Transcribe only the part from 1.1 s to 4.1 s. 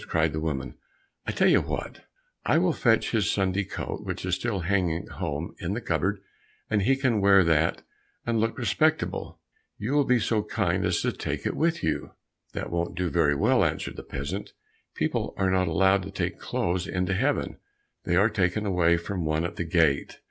"I tell you what, I will fetch his Sunday coat